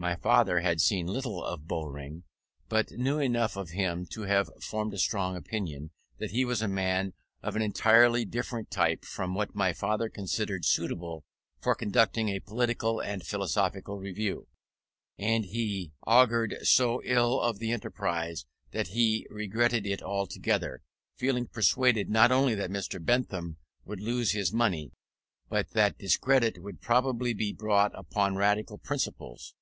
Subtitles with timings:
[0.00, 2.22] My father had seen little of Bowring,
[2.68, 6.68] but knew enough of him to have formed a strong opinion, that he was a
[6.68, 11.24] man of an entirely different type from what my father considered suitable
[11.60, 14.46] for conducting a political and philosophical Review:
[15.18, 20.80] and he augured so ill of the enterprise that he regretted it altogether,
[21.16, 23.04] feeling persuaded not only that Mr.
[23.04, 24.92] Bentham would lose his money,
[25.48, 29.56] but that discredit would probably be brought upon Radical principles.